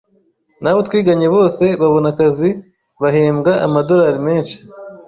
n’abo 0.61 0.79
twiganye 0.87 1.27
bose 1.35 1.63
babona 1.81 2.07
akazi 2.13 2.49
bahembwa 3.01 3.51
ama 3.65 3.79
dollars 3.87 4.21
menshi, 4.27 4.57